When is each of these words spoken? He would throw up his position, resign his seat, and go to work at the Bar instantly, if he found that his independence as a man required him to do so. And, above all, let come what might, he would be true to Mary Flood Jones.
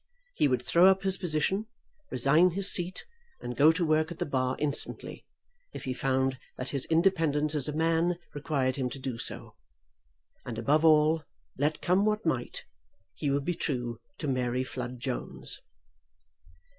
He 0.33 0.47
would 0.47 0.63
throw 0.63 0.87
up 0.87 1.03
his 1.03 1.19
position, 1.19 1.67
resign 2.09 2.49
his 2.49 2.71
seat, 2.73 3.05
and 3.39 3.55
go 3.55 3.71
to 3.71 3.85
work 3.85 4.11
at 4.11 4.17
the 4.17 4.25
Bar 4.25 4.55
instantly, 4.57 5.27
if 5.75 5.83
he 5.83 5.93
found 5.93 6.39
that 6.57 6.69
his 6.69 6.85
independence 6.85 7.53
as 7.53 7.67
a 7.67 7.75
man 7.77 8.17
required 8.33 8.77
him 8.77 8.89
to 8.89 8.97
do 8.99 9.19
so. 9.19 9.53
And, 10.43 10.57
above 10.57 10.83
all, 10.83 11.21
let 11.55 11.83
come 11.83 12.03
what 12.03 12.25
might, 12.25 12.65
he 13.13 13.29
would 13.29 13.45
be 13.45 13.53
true 13.53 13.99
to 14.17 14.27
Mary 14.27 14.63
Flood 14.63 14.99
Jones. 14.99 15.61